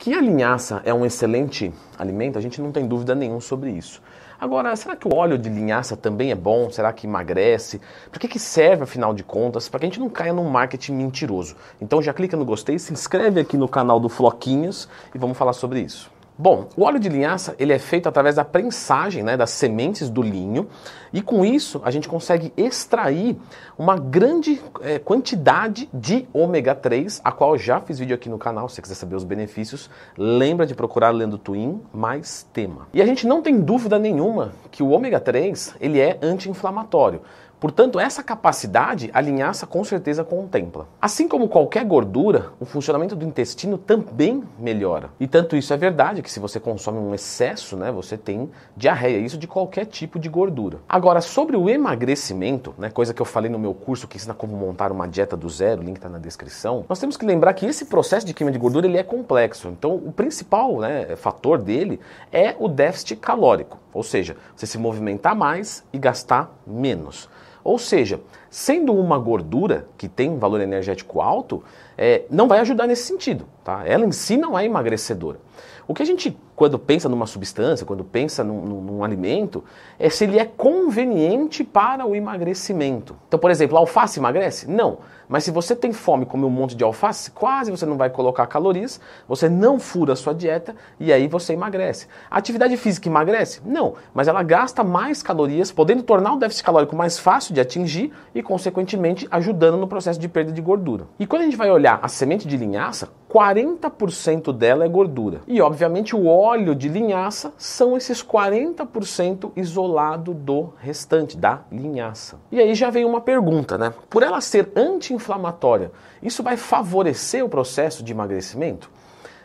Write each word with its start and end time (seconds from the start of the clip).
Que 0.00 0.14
a 0.14 0.20
linhaça 0.22 0.80
é 0.86 0.94
um 0.94 1.04
excelente 1.04 1.70
alimento, 1.98 2.38
a 2.38 2.40
gente 2.40 2.58
não 2.58 2.72
tem 2.72 2.88
dúvida 2.88 3.14
nenhuma 3.14 3.42
sobre 3.42 3.70
isso. 3.70 4.00
Agora, 4.40 4.74
será 4.74 4.96
que 4.96 5.06
o 5.06 5.14
óleo 5.14 5.36
de 5.36 5.50
linhaça 5.50 5.94
também 5.94 6.30
é 6.30 6.34
bom? 6.34 6.70
Será 6.70 6.90
que 6.90 7.06
emagrece? 7.06 7.82
Para 8.10 8.18
que, 8.18 8.26
que 8.26 8.38
serve, 8.38 8.84
afinal 8.84 9.12
de 9.12 9.22
contas? 9.22 9.68
Para 9.68 9.80
que 9.80 9.84
a 9.84 9.88
gente 9.90 10.00
não 10.00 10.08
caia 10.08 10.32
num 10.32 10.48
marketing 10.48 10.94
mentiroso. 10.94 11.54
Então 11.82 12.00
já 12.00 12.14
clica 12.14 12.34
no 12.34 12.46
gostei, 12.46 12.78
se 12.78 12.94
inscreve 12.94 13.40
aqui 13.40 13.58
no 13.58 13.68
canal 13.68 14.00
do 14.00 14.08
Floquinhos 14.08 14.88
e 15.14 15.18
vamos 15.18 15.36
falar 15.36 15.52
sobre 15.52 15.80
isso. 15.80 16.10
Bom, 16.40 16.68
o 16.74 16.84
óleo 16.84 16.98
de 16.98 17.10
linhaça 17.10 17.54
ele 17.58 17.70
é 17.70 17.78
feito 17.78 18.08
através 18.08 18.36
da 18.36 18.46
prensagem 18.46 19.22
né, 19.22 19.36
das 19.36 19.50
sementes 19.50 20.08
do 20.08 20.22
linho 20.22 20.68
e 21.12 21.20
com 21.20 21.44
isso 21.44 21.82
a 21.84 21.90
gente 21.90 22.08
consegue 22.08 22.50
extrair 22.56 23.36
uma 23.76 23.98
grande 23.98 24.58
é, 24.80 24.98
quantidade 24.98 25.86
de 25.92 26.26
ômega 26.32 26.74
3, 26.74 27.20
a 27.22 27.30
qual 27.30 27.58
já 27.58 27.78
fiz 27.78 27.98
vídeo 27.98 28.14
aqui 28.14 28.30
no 28.30 28.38
canal, 28.38 28.70
se 28.70 28.76
você 28.76 28.80
quiser 28.80 28.94
saber 28.94 29.16
os 29.16 29.24
benefícios, 29.24 29.90
lembra 30.16 30.64
de 30.64 30.74
procurar 30.74 31.10
lendo 31.10 31.36
Twin 31.36 31.82
mais 31.92 32.48
tema. 32.54 32.88
E 32.94 33.02
a 33.02 33.06
gente 33.06 33.26
não 33.26 33.42
tem 33.42 33.60
dúvida 33.60 33.98
nenhuma 33.98 34.52
que 34.70 34.82
o 34.82 34.88
ômega 34.88 35.20
3 35.20 35.74
ele 35.78 36.00
é 36.00 36.18
anti-inflamatório. 36.22 37.20
Portanto, 37.60 38.00
essa 38.00 38.22
capacidade 38.22 39.10
a 39.12 39.20
linhaça 39.20 39.66
com 39.66 39.84
certeza 39.84 40.24
contempla. 40.24 40.88
Assim 40.98 41.28
como 41.28 41.46
qualquer 41.46 41.84
gordura, 41.84 42.52
o 42.58 42.64
funcionamento 42.64 43.14
do 43.14 43.26
intestino 43.26 43.76
também 43.76 44.42
melhora. 44.58 45.10
E 45.20 45.28
tanto 45.28 45.54
isso 45.54 45.74
é 45.74 45.76
verdade 45.76 46.22
que 46.22 46.32
se 46.32 46.40
você 46.40 46.58
consome 46.58 46.98
um 46.98 47.14
excesso, 47.14 47.76
né, 47.76 47.92
você 47.92 48.16
tem 48.16 48.50
diarreia, 48.74 49.18
isso 49.18 49.36
de 49.36 49.46
qualquer 49.46 49.84
tipo 49.84 50.18
de 50.18 50.30
gordura. 50.30 50.78
Agora, 50.88 51.20
sobre 51.20 51.54
o 51.54 51.68
emagrecimento, 51.68 52.74
né, 52.78 52.88
coisa 52.88 53.12
que 53.12 53.20
eu 53.20 53.26
falei 53.26 53.50
no 53.50 53.58
meu 53.58 53.74
curso 53.74 54.08
que 54.08 54.16
ensina 54.16 54.32
como 54.32 54.56
montar 54.56 54.90
uma 54.90 55.06
dieta 55.06 55.36
do 55.36 55.48
zero, 55.50 55.82
o 55.82 55.84
link 55.84 55.96
está 55.96 56.08
na 56.08 56.18
descrição, 56.18 56.86
nós 56.88 56.98
temos 56.98 57.18
que 57.18 57.26
lembrar 57.26 57.52
que 57.52 57.66
esse 57.66 57.84
processo 57.84 58.24
de 58.24 58.32
queima 58.32 58.50
de 58.50 58.58
gordura 58.58 58.86
ele 58.86 58.96
é 58.96 59.02
complexo. 59.02 59.68
Então, 59.68 59.96
o 59.96 60.10
principal 60.10 60.78
né, 60.78 61.14
fator 61.14 61.58
dele 61.58 62.00
é 62.32 62.56
o 62.58 62.68
déficit 62.68 63.16
calórico, 63.16 63.78
ou 63.92 64.02
seja, 64.02 64.34
você 64.56 64.66
se 64.66 64.78
movimentar 64.78 65.36
mais 65.36 65.84
e 65.92 65.98
gastar 65.98 66.50
menos. 66.66 67.28
Ou 67.62 67.78
seja, 67.78 68.20
sendo 68.48 68.92
uma 68.94 69.18
gordura 69.18 69.86
que 69.96 70.08
tem 70.08 70.30
um 70.30 70.38
valor 70.38 70.60
energético 70.60 71.20
alto, 71.20 71.62
é, 71.96 72.22
não 72.30 72.48
vai 72.48 72.60
ajudar 72.60 72.86
nesse 72.86 73.04
sentido. 73.04 73.46
Tá? 73.70 73.82
Ela 73.86 74.04
em 74.04 74.10
si 74.10 74.36
não 74.36 74.58
é 74.58 74.64
emagrecedora. 74.64 75.38
O 75.86 75.94
que 75.94 76.02
a 76.02 76.06
gente, 76.06 76.36
quando 76.56 76.76
pensa 76.76 77.08
numa 77.08 77.26
substância, 77.26 77.86
quando 77.86 78.02
pensa 78.02 78.42
num, 78.42 78.60
num, 78.60 78.80
num, 78.80 79.04
alimento, 79.04 79.62
é 79.96 80.10
se 80.10 80.24
ele 80.24 80.40
é 80.40 80.44
conveniente 80.44 81.62
para 81.62 82.04
o 82.04 82.16
emagrecimento. 82.16 83.16
Então, 83.28 83.38
por 83.38 83.48
exemplo, 83.48 83.76
a 83.76 83.80
alface 83.80 84.18
emagrece? 84.18 84.68
Não. 84.68 84.98
Mas 85.28 85.44
se 85.44 85.52
você 85.52 85.76
tem 85.76 85.92
fome 85.92 86.24
e 86.24 86.26
come 86.26 86.44
um 86.44 86.50
monte 86.50 86.74
de 86.74 86.82
alface, 86.82 87.30
quase 87.30 87.70
você 87.70 87.86
não 87.86 87.96
vai 87.96 88.10
colocar 88.10 88.44
calorias, 88.48 89.00
você 89.28 89.48
não 89.48 89.78
fura 89.78 90.14
a 90.14 90.16
sua 90.16 90.34
dieta 90.34 90.74
e 90.98 91.12
aí 91.12 91.28
você 91.28 91.52
emagrece. 91.52 92.08
A 92.28 92.38
atividade 92.38 92.76
física 92.76 93.08
emagrece? 93.08 93.60
Não. 93.64 93.94
Mas 94.12 94.26
ela 94.26 94.42
gasta 94.42 94.82
mais 94.82 95.22
calorias, 95.22 95.70
podendo 95.70 96.02
tornar 96.02 96.34
o 96.34 96.38
déficit 96.38 96.64
calórico 96.64 96.96
mais 96.96 97.20
fácil 97.20 97.54
de 97.54 97.60
atingir 97.60 98.12
e, 98.34 98.42
consequentemente, 98.42 99.28
ajudando 99.30 99.76
no 99.76 99.86
processo 99.86 100.18
de 100.18 100.28
perda 100.28 100.50
de 100.50 100.60
gordura. 100.60 101.06
E 101.20 101.26
quando 101.26 101.42
a 101.42 101.44
gente 101.44 101.56
vai 101.56 101.70
olhar 101.70 102.00
a 102.02 102.08
semente 102.08 102.48
de 102.48 102.56
linhaça, 102.56 103.08
40% 103.32 104.52
dela 104.52 104.84
é 104.84 104.88
gordura. 104.88 105.40
E, 105.46 105.60
obviamente, 105.60 106.16
o 106.16 106.26
óleo 106.26 106.74
de 106.74 106.88
linhaça 106.88 107.52
são 107.56 107.96
esses 107.96 108.24
40% 108.24 109.52
isolado 109.54 110.34
do 110.34 110.72
restante, 110.78 111.36
da 111.36 111.60
linhaça. 111.70 112.40
E 112.50 112.58
aí 112.58 112.74
já 112.74 112.90
vem 112.90 113.04
uma 113.04 113.20
pergunta, 113.20 113.78
né? 113.78 113.94
Por 114.10 114.24
ela 114.24 114.40
ser 114.40 114.72
anti-inflamatória, 114.74 115.92
isso 116.20 116.42
vai 116.42 116.56
favorecer 116.56 117.44
o 117.44 117.48
processo 117.48 118.02
de 118.02 118.12
emagrecimento? 118.12 118.90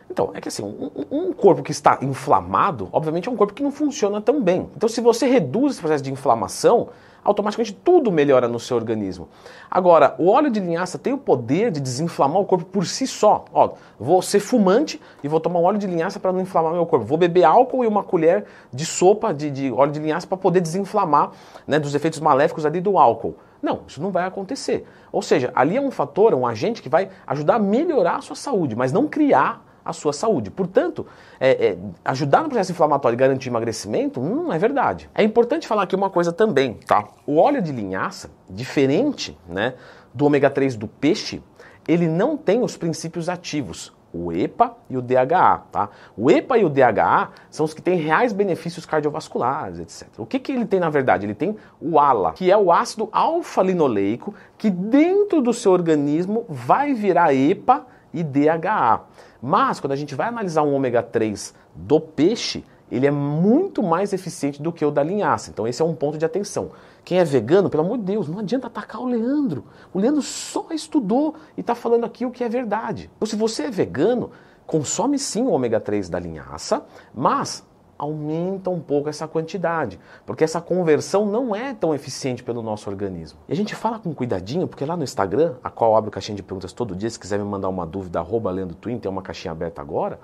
Então, 0.10 0.32
é 0.34 0.42
que 0.42 0.48
assim, 0.48 0.64
um, 0.64 1.06
um, 1.12 1.34
corpo 1.34 1.64
que 1.64 1.72
está 1.72 2.00
inflamado, 2.02 2.90
obviamente 2.92 3.28
é 3.28 3.32
um 3.32 3.36
corpo 3.36 3.54
que 3.54 3.64
não 3.64 3.72
funciona 3.72 4.22
tão 4.22 4.42
bem. 4.42 4.70
Então, 4.76 4.88
se 4.90 5.02
você 5.02 5.28
reduz 5.28 5.74
esse 5.74 5.82
processo 5.82 6.04
de 6.04 6.12
inflamação, 6.12 6.90
automaticamente 7.26 7.74
tudo 7.74 8.12
melhora 8.12 8.48
no 8.48 8.60
seu 8.60 8.78
organismo. 8.78 9.28
Agora, 9.70 10.14
o 10.20 10.30
óleo 10.30 10.52
de 10.52 10.60
linhaça 10.60 11.00
tem 11.00 11.12
o 11.12 11.18
poder 11.18 11.72
de 11.72 11.82
desinflamar 11.82 12.40
o 12.40 12.46
corpo 12.46 12.66
por 12.66 12.86
si 12.86 13.08
só. 13.08 13.46
Ó, 13.52 13.72
vou 14.00 14.22
ser 14.22 14.40
fumante 14.40 15.02
e 15.24 15.28
vou 15.28 15.40
tomar 15.40 15.60
um 15.60 15.64
óleo 15.64 15.80
de 15.80 15.88
linhaça 15.88 16.20
para 16.20 16.32
não 16.32 16.40
inflamar 16.40 16.72
meu 16.72 16.86
corpo. 16.86 17.04
Vou 17.04 17.18
beber 17.18 17.44
álcool 17.44 17.84
e 17.84 17.88
uma 17.88 18.04
colher 18.04 18.46
de 18.72 18.86
sopa 18.86 19.34
de, 19.34 19.50
de 19.50 19.72
óleo 19.72 19.92
de 19.92 20.00
linhaça 20.00 20.28
para 20.28 20.38
poder 20.38 20.62
desinflamar 20.62 21.32
né, 21.66 21.80
dos 21.80 21.96
efeitos 21.96 22.20
maléficos 22.20 22.64
ali 22.64 22.80
do 22.80 23.00
álcool. 23.00 23.36
Não, 23.60 23.80
isso 23.88 24.00
não 24.00 24.12
vai 24.12 24.26
acontecer. 24.26 24.86
Ou 25.12 25.24
seja, 25.24 25.52
ali 25.56 25.76
é 25.76 25.82
um 25.82 25.90
fator, 25.90 26.36
um 26.36 26.46
agente 26.46 26.84
que 26.84 26.90
vai 26.90 27.10
ajudar 27.26 27.56
a 27.56 27.60
melhorar 27.60 28.18
a 28.18 28.22
sua 28.22 28.36
saúde, 28.36 28.76
mas 28.76 28.94
não 28.94 29.08
criar 29.08 29.65
a 29.86 29.94
sua 29.94 30.12
saúde. 30.12 30.50
Portanto, 30.50 31.06
é, 31.40 31.68
é, 31.68 31.78
ajudar 32.04 32.42
no 32.42 32.50
processo 32.50 32.72
inflamatório 32.72 33.16
e 33.16 33.20
garantir 33.20 33.50
emagrecimento 33.50 34.20
não 34.20 34.52
é 34.52 34.58
verdade. 34.58 35.08
É 35.14 35.24
importante 35.24 35.68
falar 35.68 35.84
aqui 35.84 35.96
uma 35.96 36.10
coisa 36.10 36.34
também, 36.34 36.74
tá? 36.74 37.08
O 37.26 37.38
óleo 37.38 37.62
de 37.62 37.72
linhaça, 37.72 38.32
diferente 38.50 39.38
né, 39.48 39.76
do 40.14 40.26
ômega 40.26 40.50
3 40.50 40.76
do 40.76 40.88
peixe, 40.88 41.44
ele 41.88 42.08
não 42.08 42.36
tem 42.36 42.64
os 42.64 42.76
princípios 42.76 43.30
ativos, 43.30 43.94
o 44.12 44.32
EPA 44.32 44.76
e 44.90 44.98
o 44.98 45.02
DHA, 45.02 45.64
tá? 45.72 45.90
O 46.18 46.32
EPA 46.32 46.58
e 46.58 46.66
o 46.66 46.70
DHA 46.70 47.30
são 47.50 47.66
os 47.66 47.74
que 47.74 47.82
têm 47.82 47.98
reais 47.98 48.32
benefícios 48.32 48.86
cardiovasculares, 48.86 49.80
etc. 49.80 50.08
O 50.18 50.26
que, 50.26 50.40
que 50.40 50.52
ele 50.52 50.66
tem 50.66 50.80
na 50.80 50.90
verdade? 50.90 51.26
Ele 51.26 51.36
tem 51.36 51.56
o 51.80 52.00
ALA, 52.00 52.32
que 52.32 52.50
é 52.50 52.58
o 52.58 52.72
ácido 52.72 53.10
alfa-linoleico, 53.12 54.34
que 54.58 54.70
dentro 54.70 55.42
do 55.42 55.54
seu 55.54 55.72
organismo 55.72 56.46
vai 56.48 56.94
virar 56.94 57.36
EPA 57.36 57.86
e 58.16 58.24
DHA. 58.24 59.02
Mas 59.42 59.80
quando 59.80 59.92
a 59.92 59.96
gente 59.96 60.16
vai 60.16 60.30
analisar 60.30 60.64
um 60.64 60.74
ômega 60.74 61.04
3 61.04 61.54
do 61.76 62.00
peixe, 62.00 62.64
ele 62.90 63.06
é 63.06 63.12
muito 63.12 63.84
mais 63.84 64.14
eficiente 64.14 64.62
do 64.62 64.72
que 64.72 64.86
o 64.86 64.90
da 64.90 65.04
linhaça. 65.04 65.50
Então 65.50 65.68
esse 65.68 65.82
é 65.82 65.86
um 65.86 65.94
ponto 65.94 66.18
de 66.18 66.26
atenção. 66.26 66.72
Quem 67.04 67.20
é 67.20 67.24
vegano, 67.24 67.70
pelo 67.70 67.84
amor 67.84 67.98
de 67.98 68.06
Deus, 68.06 68.28
não 68.28 68.40
adianta 68.40 68.68
atacar 68.68 69.02
o 69.02 69.06
Leandro. 69.06 69.66
O 69.94 70.00
Leandro 70.00 70.22
só 70.22 70.68
estudou 70.72 71.36
e 71.58 71.62
está 71.62 71.76
falando 71.76 72.06
aqui 72.06 72.26
o 72.26 72.32
que 72.32 72.44
é 72.44 72.50
verdade. 72.50 73.12
Então 73.18 73.28
se 73.28 73.36
você 73.36 73.64
é 73.64 73.72
vegano, 73.72 74.32
consome 74.66 75.20
sim 75.20 75.44
o 75.44 75.52
ômega 75.52 75.80
3 75.80 76.10
da 76.10 76.20
linhaça, 76.20 76.86
mas 77.14 77.64
aumenta 77.98 78.70
um 78.70 78.80
pouco 78.80 79.10
essa 79.10 79.28
quantidade, 79.28 80.00
porque 80.26 80.44
essa 80.44 80.60
conversão 80.60 81.26
não 81.26 81.56
é 81.56 81.74
tão 81.74 81.96
eficiente 81.96 82.44
pelo 82.44 82.62
nosso 82.62 82.90
organismo. 82.90 83.40
E 83.48 83.54
a 83.54 83.56
gente 83.56 83.76
fala 83.76 84.00
com 84.00 84.14
cuidadinho, 84.14 84.68
porque 84.68 84.86
lá 84.86 84.98
no 84.98 85.04
Instagram, 85.04 85.56
a 85.64 85.70
qual 85.70 85.96
abro 85.96 86.12
caixinha 86.12 86.36
de 86.36 86.44
perguntas 86.44 86.74
todo 86.74 86.96
dia, 86.96 87.10
se 87.10 87.20
quiser 87.20 87.40
me 87.40 87.46
mandar 87.46 87.70
uma 87.70 87.86
dúvida, 87.86 88.20
arroba 88.20 88.52
lendo 88.52 88.76
Twin, 88.76 89.00
tem 89.00 89.10
uma 89.10 89.22
caixinha 89.22 89.52
aberta 89.52 89.82
agora. 89.82 90.20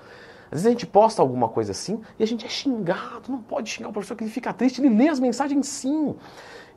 Às 0.52 0.58
vezes 0.60 0.68
a 0.68 0.70
gente 0.72 0.86
posta 0.86 1.22
alguma 1.22 1.48
coisa 1.48 1.72
assim 1.72 2.02
e 2.20 2.24
a 2.24 2.28
gente 2.28 2.46
é 2.46 2.50
xingado, 2.50 3.30
não 3.30 3.42
pode 3.42 3.70
xingar 3.70 3.90
o 3.90 3.94
professor 3.94 4.16
que 4.16 4.26
ele 4.26 4.32
fica 4.32 4.52
triste, 4.52 4.82
ele 4.82 4.94
lê 4.94 5.08
as 5.08 5.20
mensagens 5.20 5.66
sim. 5.68 6.14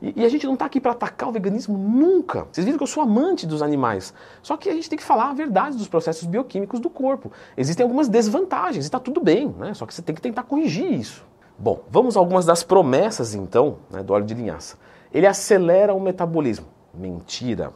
E, 0.01 0.21
e 0.21 0.25
a 0.25 0.29
gente 0.29 0.45
não 0.45 0.53
está 0.53 0.65
aqui 0.65 0.79
para 0.79 0.93
atacar 0.93 1.27
o 1.27 1.31
veganismo 1.31 1.77
nunca. 1.77 2.47
Vocês 2.51 2.63
viram 2.63 2.77
que 2.77 2.83
eu 2.83 2.87
sou 2.87 3.03
amante 3.03 3.45
dos 3.45 3.61
animais. 3.61 4.13
Só 4.41 4.55
que 4.55 4.69
a 4.69 4.73
gente 4.73 4.89
tem 4.89 4.97
que 4.97 5.03
falar 5.03 5.29
a 5.29 5.33
verdade 5.33 5.77
dos 5.77 5.87
processos 5.87 6.25
bioquímicos 6.25 6.79
do 6.79 6.89
corpo. 6.89 7.31
Existem 7.57 7.83
algumas 7.83 8.07
desvantagens 8.07 8.85
e 8.85 8.87
está 8.87 8.99
tudo 8.99 9.21
bem, 9.21 9.53
né? 9.57 9.73
Só 9.73 9.85
que 9.85 9.93
você 9.93 10.01
tem 10.01 10.15
que 10.15 10.21
tentar 10.21 10.43
corrigir 10.43 10.91
isso. 10.93 11.25
Bom, 11.57 11.81
vamos 11.89 12.17
a 12.17 12.19
algumas 12.19 12.45
das 12.45 12.63
promessas 12.63 13.33
então 13.33 13.77
né, 13.89 14.03
do 14.03 14.13
óleo 14.13 14.25
de 14.25 14.33
linhaça. 14.33 14.77
Ele 15.13 15.25
acelera 15.25 15.93
o 15.93 15.99
metabolismo. 15.99 16.67
Mentira. 16.93 17.71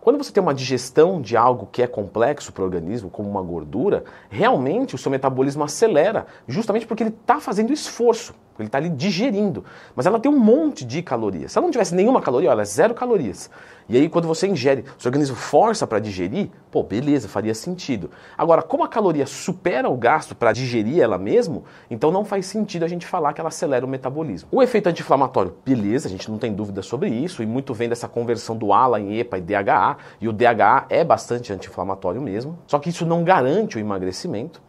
Quando 0.00 0.16
você 0.16 0.32
tem 0.32 0.42
uma 0.42 0.54
digestão 0.54 1.20
de 1.20 1.36
algo 1.36 1.68
que 1.70 1.82
é 1.82 1.86
complexo 1.86 2.52
para 2.52 2.62
o 2.62 2.64
organismo, 2.64 3.10
como 3.10 3.28
uma 3.28 3.42
gordura, 3.42 4.04
realmente 4.30 4.94
o 4.94 4.98
seu 4.98 5.10
metabolismo 5.10 5.64
acelera, 5.64 6.26
justamente 6.46 6.86
porque 6.86 7.02
ele 7.02 7.10
está 7.10 7.40
fazendo 7.40 7.72
esforço, 7.72 8.34
ele 8.62 8.68
está 8.68 8.78
ali 8.78 8.88
digerindo. 8.88 9.64
Mas 9.94 10.06
ela 10.06 10.18
tem 10.18 10.30
um 10.30 10.38
monte 10.38 10.84
de 10.84 11.02
calorias. 11.02 11.52
Se 11.52 11.58
ela 11.58 11.66
não 11.66 11.72
tivesse 11.72 11.94
nenhuma 11.94 12.20
caloria, 12.20 12.50
ela 12.50 12.62
é 12.62 12.64
zero 12.64 12.94
calorias. 12.94 13.50
E 13.88 13.96
aí, 13.96 14.06
quando 14.06 14.28
você 14.28 14.46
ingere, 14.46 14.84
seu 14.98 15.08
organismo 15.08 15.34
força 15.34 15.86
para 15.86 15.98
digerir, 15.98 16.50
pô, 16.70 16.82
beleza, 16.82 17.26
faria 17.26 17.54
sentido. 17.54 18.10
Agora, 18.36 18.60
como 18.60 18.84
a 18.84 18.88
caloria 18.88 19.24
supera 19.24 19.88
o 19.88 19.96
gasto 19.96 20.34
para 20.34 20.52
digerir 20.52 21.00
ela 21.00 21.16
mesmo, 21.16 21.64
então 21.90 22.10
não 22.10 22.22
faz 22.22 22.44
sentido 22.44 22.84
a 22.84 22.88
gente 22.88 23.06
falar 23.06 23.32
que 23.32 23.40
ela 23.40 23.48
acelera 23.48 23.86
o 23.86 23.88
metabolismo. 23.88 24.48
O 24.52 24.62
efeito 24.62 24.90
anti-inflamatório, 24.90 25.54
beleza, 25.64 26.06
a 26.06 26.10
gente 26.10 26.30
não 26.30 26.36
tem 26.36 26.52
dúvida 26.52 26.82
sobre 26.82 27.08
isso, 27.08 27.42
e 27.42 27.46
muito 27.46 27.72
vem 27.72 27.88
dessa 27.88 28.06
conversão 28.06 28.54
do 28.56 28.74
ALA 28.74 29.00
em 29.00 29.18
EPA 29.18 29.38
e 29.38 29.40
DHA, 29.40 29.96
e 30.20 30.28
o 30.28 30.32
DHA 30.34 30.84
é 30.90 31.02
bastante 31.02 31.50
anti-inflamatório 31.50 32.20
mesmo, 32.20 32.58
só 32.66 32.78
que 32.78 32.90
isso 32.90 33.06
não 33.06 33.24
garante 33.24 33.78
o 33.78 33.80
emagrecimento. 33.80 34.60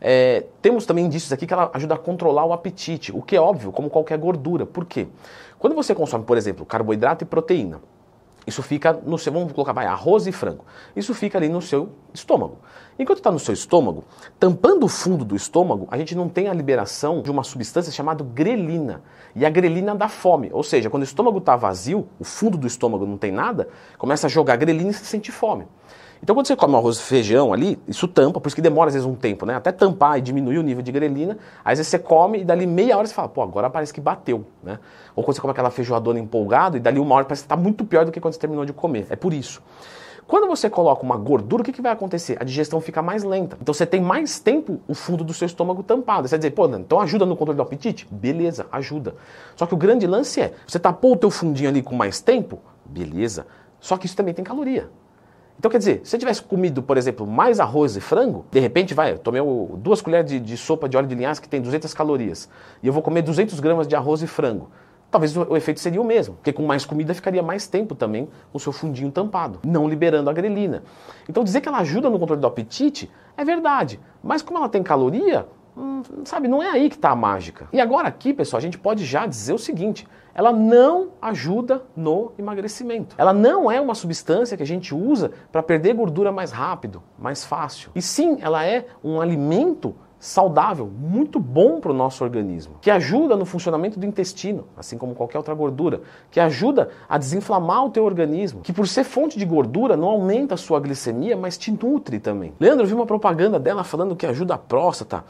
É, 0.00 0.44
temos 0.60 0.86
também 0.86 1.04
indícios 1.04 1.32
aqui 1.32 1.46
que 1.46 1.52
ela 1.52 1.70
ajuda 1.74 1.94
a 1.94 1.98
controlar 1.98 2.44
o 2.44 2.52
apetite, 2.52 3.12
o 3.12 3.22
que 3.22 3.36
é 3.36 3.40
óbvio, 3.40 3.72
como 3.72 3.88
qualquer 3.90 4.18
gordura. 4.18 4.66
Por 4.66 4.84
quê? 4.84 5.06
Quando 5.58 5.74
você 5.74 5.94
consome, 5.94 6.24
por 6.24 6.36
exemplo, 6.36 6.66
carboidrato 6.66 7.24
e 7.24 7.26
proteína, 7.26 7.80
isso 8.46 8.62
fica 8.62 8.92
no 8.92 9.18
seu, 9.18 9.32
vamos 9.32 9.52
colocar, 9.52 9.72
vai, 9.72 9.86
arroz 9.86 10.26
e 10.26 10.32
frango. 10.32 10.64
Isso 10.94 11.12
fica 11.12 11.36
ali 11.36 11.48
no 11.48 11.60
seu 11.60 11.88
estômago. 12.14 12.58
Enquanto 12.96 13.18
está 13.18 13.32
no 13.32 13.40
seu 13.40 13.52
estômago, 13.52 14.04
tampando 14.38 14.84
o 14.84 14.88
fundo 14.88 15.24
do 15.24 15.34
estômago, 15.34 15.88
a 15.90 15.98
gente 15.98 16.14
não 16.14 16.28
tem 16.28 16.48
a 16.48 16.54
liberação 16.54 17.22
de 17.22 17.30
uma 17.30 17.42
substância 17.42 17.90
chamada 17.90 18.22
grelina. 18.22 19.02
E 19.34 19.44
a 19.44 19.50
grelina 19.50 19.96
dá 19.96 20.08
fome. 20.08 20.48
Ou 20.52 20.62
seja, 20.62 20.88
quando 20.88 21.02
o 21.02 21.04
estômago 21.04 21.38
está 21.38 21.56
vazio, 21.56 22.08
o 22.20 22.24
fundo 22.24 22.56
do 22.56 22.68
estômago 22.68 23.04
não 23.04 23.18
tem 23.18 23.32
nada, 23.32 23.68
começa 23.98 24.28
a 24.28 24.30
jogar 24.30 24.54
grelina 24.56 24.90
e 24.90 24.94
se 24.94 25.04
sente 25.04 25.32
fome. 25.32 25.66
Então 26.22 26.34
quando 26.34 26.46
você 26.46 26.56
come 26.56 26.74
arroz 26.74 26.96
e 26.98 27.02
feijão 27.02 27.52
ali, 27.52 27.78
isso 27.86 28.08
tampa, 28.08 28.40
por 28.40 28.48
isso 28.48 28.56
que 28.56 28.62
demora 28.62 28.88
às 28.88 28.94
vezes 28.94 29.06
um 29.06 29.14
tempo, 29.14 29.44
né? 29.46 29.54
Até 29.54 29.70
tampar 29.70 30.18
e 30.18 30.20
diminuir 30.20 30.58
o 30.58 30.62
nível 30.62 30.82
de 30.82 30.90
grelina. 30.90 31.38
Às 31.64 31.78
vezes 31.78 31.88
você 31.88 31.98
come 31.98 32.40
e 32.40 32.44
dali 32.44 32.66
meia 32.66 32.96
hora 32.96 33.06
você 33.06 33.14
fala, 33.14 33.28
pô, 33.28 33.42
agora 33.42 33.68
parece 33.68 33.92
que 33.92 34.00
bateu, 34.00 34.44
né? 34.62 34.78
Ou 35.14 35.22
quando 35.22 35.36
você 35.36 35.40
come 35.40 35.52
aquela 35.52 35.70
feijoadona 35.70 36.18
empolgado 36.18 36.76
e 36.76 36.80
dali 36.80 36.98
uma 36.98 37.14
hora 37.14 37.24
parece 37.24 37.42
que 37.42 37.46
está 37.46 37.56
muito 37.56 37.84
pior 37.84 38.04
do 38.04 38.12
que 38.12 38.20
quando 38.20 38.34
você 38.34 38.40
terminou 38.40 38.64
de 38.64 38.72
comer. 38.72 39.06
É 39.10 39.16
por 39.16 39.32
isso. 39.32 39.62
Quando 40.26 40.48
você 40.48 40.68
coloca 40.68 41.04
uma 41.04 41.16
gordura, 41.16 41.62
o 41.62 41.64
que, 41.64 41.72
que 41.72 41.80
vai 41.80 41.92
acontecer? 41.92 42.36
A 42.40 42.44
digestão 42.44 42.80
fica 42.80 43.00
mais 43.00 43.22
lenta. 43.22 43.56
Então 43.62 43.72
você 43.72 43.86
tem 43.86 44.00
mais 44.00 44.40
tempo 44.40 44.80
o 44.88 44.94
fundo 44.94 45.22
do 45.22 45.32
seu 45.32 45.46
estômago 45.46 45.84
tampado. 45.84 46.26
Você 46.26 46.32
vai 46.32 46.38
dizer, 46.40 46.50
pô, 46.50 46.66
então 46.66 47.00
ajuda 47.00 47.24
no 47.24 47.36
controle 47.36 47.56
do 47.56 47.62
apetite? 47.62 48.08
Beleza, 48.10 48.66
ajuda. 48.72 49.14
Só 49.54 49.66
que 49.66 49.74
o 49.74 49.76
grande 49.76 50.04
lance 50.04 50.40
é, 50.40 50.52
você 50.66 50.80
tapou 50.80 51.12
o 51.12 51.16
teu 51.16 51.30
fundinho 51.30 51.68
ali 51.68 51.80
com 51.80 51.94
mais 51.94 52.20
tempo? 52.20 52.58
Beleza. 52.84 53.46
Só 53.78 53.96
que 53.96 54.06
isso 54.06 54.16
também 54.16 54.34
tem 54.34 54.44
caloria. 54.44 54.90
Então, 55.58 55.70
quer 55.70 55.78
dizer, 55.78 56.00
se 56.04 56.10
você 56.10 56.18
tivesse 56.18 56.42
comido, 56.42 56.82
por 56.82 56.98
exemplo, 56.98 57.26
mais 57.26 57.58
arroz 57.58 57.96
e 57.96 58.00
frango, 58.00 58.44
de 58.50 58.60
repente, 58.60 58.92
vai, 58.92 59.12
eu 59.12 59.18
tomei 59.18 59.40
duas 59.78 60.02
colheres 60.02 60.30
de, 60.30 60.38
de 60.38 60.56
sopa 60.56 60.88
de 60.88 60.96
óleo 60.96 61.08
de 61.08 61.14
linhaça 61.14 61.40
que 61.40 61.48
tem 61.48 61.62
200 61.62 61.92
calorias, 61.94 62.48
e 62.82 62.86
eu 62.86 62.92
vou 62.92 63.02
comer 63.02 63.22
200 63.22 63.58
gramas 63.60 63.88
de 63.88 63.96
arroz 63.96 64.22
e 64.22 64.26
frango. 64.26 64.70
Talvez 65.10 65.34
o, 65.34 65.52
o 65.52 65.56
efeito 65.56 65.80
seria 65.80 66.00
o 66.00 66.04
mesmo, 66.04 66.34
porque 66.34 66.52
com 66.52 66.62
mais 66.66 66.84
comida 66.84 67.14
ficaria 67.14 67.42
mais 67.42 67.66
tempo 67.66 67.94
também 67.94 68.28
o 68.52 68.60
seu 68.60 68.72
fundinho 68.72 69.10
tampado, 69.10 69.60
não 69.64 69.88
liberando 69.88 70.28
a 70.28 70.32
grelina. 70.32 70.82
Então, 71.28 71.42
dizer 71.42 71.62
que 71.62 71.68
ela 71.68 71.78
ajuda 71.78 72.10
no 72.10 72.18
controle 72.18 72.40
do 72.40 72.46
apetite 72.46 73.10
é 73.36 73.44
verdade, 73.44 73.98
mas 74.22 74.42
como 74.42 74.58
ela 74.58 74.68
tem 74.68 74.82
caloria, 74.82 75.46
Hum, 75.76 76.02
sabe, 76.24 76.48
não 76.48 76.62
é 76.62 76.70
aí 76.70 76.88
que 76.88 76.96
está 76.96 77.10
a 77.10 77.16
mágica. 77.16 77.68
E 77.72 77.80
agora 77.80 78.08
aqui, 78.08 78.32
pessoal, 78.32 78.58
a 78.58 78.62
gente 78.62 78.78
pode 78.78 79.04
já 79.04 79.26
dizer 79.26 79.52
o 79.52 79.58
seguinte: 79.58 80.08
ela 80.34 80.52
não 80.52 81.08
ajuda 81.20 81.82
no 81.94 82.32
emagrecimento. 82.38 83.14
Ela 83.18 83.32
não 83.32 83.70
é 83.70 83.80
uma 83.80 83.94
substância 83.94 84.56
que 84.56 84.62
a 84.62 84.66
gente 84.66 84.94
usa 84.94 85.32
para 85.52 85.62
perder 85.62 85.94
gordura 85.94 86.32
mais 86.32 86.50
rápido, 86.50 87.02
mais 87.18 87.44
fácil. 87.44 87.90
E 87.94 88.00
sim, 88.00 88.38
ela 88.40 88.64
é 88.64 88.86
um 89.04 89.20
alimento 89.20 89.94
saudável, 90.18 90.86
muito 90.86 91.38
bom 91.38 91.78
para 91.80 91.90
o 91.90 91.94
nosso 91.94 92.24
organismo, 92.24 92.76
que 92.80 92.90
ajuda 92.90 93.36
no 93.36 93.44
funcionamento 93.44 93.98
do 93.98 94.06
intestino, 94.06 94.66
assim 94.76 94.96
como 94.96 95.14
qualquer 95.14 95.38
outra 95.38 95.54
gordura, 95.54 96.00
que 96.30 96.40
ajuda 96.40 96.88
a 97.08 97.18
desinflamar 97.18 97.84
o 97.84 97.90
teu 97.90 98.04
organismo, 98.04 98.60
que 98.60 98.72
por 98.72 98.88
ser 98.88 99.04
fonte 99.04 99.38
de 99.38 99.44
gordura 99.44 99.96
não 99.96 100.08
aumenta 100.08 100.54
a 100.54 100.56
sua 100.56 100.80
glicemia, 100.80 101.36
mas 101.36 101.58
te 101.58 101.70
nutre 101.70 102.18
também. 102.18 102.54
Leandro, 102.58 102.84
eu 102.84 102.88
vi 102.88 102.94
uma 102.94 103.06
propaganda 103.06 103.58
dela 103.58 103.84
falando 103.84 104.16
que 104.16 104.26
ajuda 104.26 104.54
a 104.54 104.58
próstata 104.58 105.24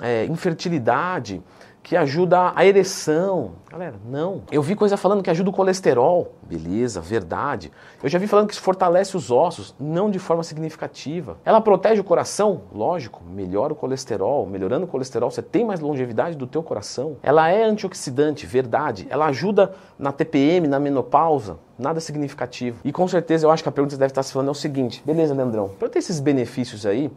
é, 0.00 0.24
infertilidade, 0.26 1.42
que 1.82 1.96
ajuda 1.96 2.52
a 2.54 2.64
ereção. 2.64 3.52
Galera, 3.68 3.96
não. 4.08 4.42
Eu 4.52 4.62
vi 4.62 4.76
coisa 4.76 4.96
falando 4.96 5.22
que 5.22 5.30
ajuda 5.30 5.50
o 5.50 5.52
colesterol. 5.52 6.34
Beleza, 6.42 7.00
verdade. 7.00 7.72
Eu 8.02 8.08
já 8.08 8.18
vi 8.18 8.26
falando 8.26 8.48
que 8.48 8.58
fortalece 8.58 9.16
os 9.16 9.30
ossos, 9.30 9.74
não 9.80 10.10
de 10.10 10.18
forma 10.18 10.44
significativa. 10.44 11.36
Ela 11.44 11.60
protege 11.60 12.00
o 12.00 12.04
coração? 12.04 12.62
Lógico, 12.72 13.22
melhora 13.24 13.72
o 13.72 13.76
colesterol. 13.76 14.46
Melhorando 14.46 14.84
o 14.84 14.88
colesterol, 14.88 15.30
você 15.30 15.42
tem 15.42 15.64
mais 15.64 15.80
longevidade 15.80 16.36
do 16.36 16.46
teu 16.46 16.62
coração. 16.62 17.16
Ela 17.22 17.48
é 17.48 17.64
antioxidante, 17.64 18.46
verdade. 18.46 19.06
Ela 19.10 19.26
ajuda 19.26 19.72
na 19.98 20.12
TPM, 20.12 20.68
na 20.68 20.78
menopausa. 20.78 21.58
Nada 21.78 21.98
significativo. 21.98 22.78
E 22.84 22.92
com 22.92 23.08
certeza 23.08 23.46
eu 23.46 23.50
acho 23.50 23.62
que 23.62 23.68
a 23.68 23.72
pergunta 23.72 23.90
que 23.90 23.96
você 23.96 24.00
deve 24.00 24.12
estar 24.12 24.22
se 24.22 24.32
falando 24.32 24.48
é 24.48 24.52
o 24.52 24.54
seguinte: 24.54 25.02
beleza, 25.04 25.34
Leandrão, 25.34 25.70
para 25.78 25.88
ter 25.88 25.98
esses 25.98 26.20
benefícios 26.20 26.86
aí, 26.86 27.10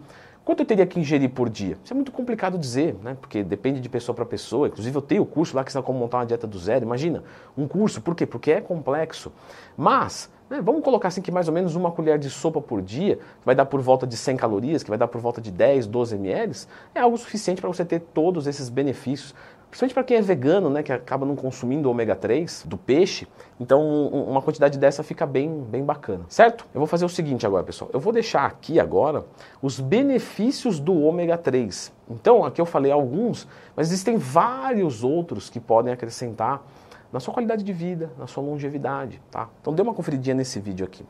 Quanto 0.46 0.60
eu 0.60 0.66
teria 0.66 0.86
que 0.86 1.00
ingerir 1.00 1.32
por 1.32 1.50
dia? 1.50 1.76
Isso 1.84 1.92
é 1.92 1.96
muito 1.96 2.12
complicado 2.12 2.56
dizer, 2.56 2.96
né? 3.02 3.18
Porque 3.20 3.44
depende 3.44 3.82
de 3.82 3.90
pessoa 3.90 4.16
para 4.16 4.24
pessoa. 4.24 4.68
Inclusive, 4.68 4.96
eu 4.96 5.02
tenho 5.02 5.24
o 5.24 5.26
curso 5.26 5.56
lá 5.56 5.64
que 5.64 5.72
ensina 5.72 5.82
como 5.82 5.98
montar 5.98 6.20
uma 6.20 6.26
dieta 6.28 6.46
do 6.46 6.60
zero. 6.60 6.86
Imagina, 6.86 7.24
um 7.58 7.68
curso, 7.68 8.00
por 8.00 8.14
quê? 8.14 8.28
Porque 8.28 8.52
é 8.52 8.62
complexo. 8.62 9.32
Mas, 9.76 10.30
né, 10.48 10.62
vamos 10.62 10.84
colocar 10.84 11.08
assim 11.08 11.20
que 11.20 11.32
mais 11.32 11.48
ou 11.48 11.54
menos 11.54 11.76
uma 11.76 11.92
colher 11.92 12.20
de 12.20 12.30
sopa 12.30 12.62
por 12.62 12.80
dia, 12.84 13.16
que 13.16 13.44
vai 13.44 13.56
dar 13.56 13.66
por 13.66 13.82
volta 13.82 14.06
de 14.06 14.16
100 14.16 14.38
calorias, 14.38 14.84
que 14.84 14.90
vai 14.90 15.00
dar 15.00 15.08
por 15.08 15.20
volta 15.20 15.42
de 15.42 15.52
10, 15.52 15.88
12 15.88 16.16
ml, 16.16 16.56
é 16.94 17.00
algo 17.00 17.18
suficiente 17.18 17.60
para 17.60 17.68
você 17.68 17.84
ter 17.84 18.02
todos 18.02 18.46
esses 18.46 18.70
benefícios 18.70 19.34
Principalmente 19.76 19.94
para 19.94 20.04
quem 20.06 20.16
é 20.16 20.22
vegano, 20.22 20.70
né, 20.70 20.82
que 20.82 20.94
acaba 20.94 21.26
não 21.26 21.36
consumindo 21.36 21.90
ômega 21.90 22.16
3 22.16 22.64
do 22.66 22.78
peixe, 22.78 23.28
então 23.60 24.08
uma 24.08 24.42
quantidade 24.42 24.80
dessa 24.80 25.04
fica 25.04 25.26
bem, 25.26 25.64
bem 25.64 25.84
bacana, 25.84 26.24
certo? 26.30 26.66
Eu 26.74 26.80
vou 26.80 26.88
fazer 26.88 27.04
o 27.04 27.10
seguinte 27.10 27.46
agora, 27.46 27.62
pessoal. 27.62 27.92
Eu 27.94 28.00
vou 28.00 28.14
deixar 28.14 28.46
aqui 28.46 28.80
agora 28.80 29.26
os 29.62 29.78
benefícios 29.82 30.80
do 30.80 30.98
ômega 30.98 31.38
3. 31.38 31.92
Então, 32.10 32.46
aqui 32.46 32.62
eu 32.62 32.66
falei 32.66 32.90
alguns, 32.90 33.50
mas 33.76 33.88
existem 33.88 34.16
vários 34.16 35.04
outros 35.04 35.50
que 35.50 35.60
podem 35.60 35.92
acrescentar 35.92 36.64
na 37.12 37.20
sua 37.20 37.34
qualidade 37.34 37.62
de 37.62 37.74
vida, 37.74 38.10
na 38.18 38.28
sua 38.28 38.42
longevidade, 38.44 39.22
tá? 39.30 39.50
Então 39.60 39.74
dê 39.74 39.82
uma 39.82 39.94
conferidinha 39.94 40.36
nesse 40.36 40.58
vídeo 40.58 40.86
aqui. 40.86 41.06